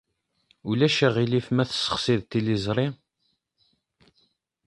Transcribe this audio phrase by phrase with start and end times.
[0.69, 2.87] Ulac aɣilif ma tessexsiḍ tiliẓri?